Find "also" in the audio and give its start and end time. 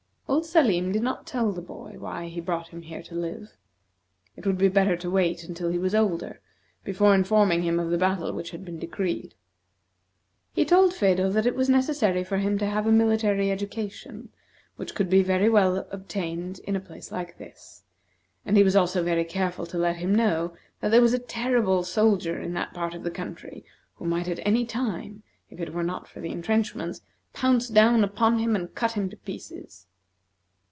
18.75-19.03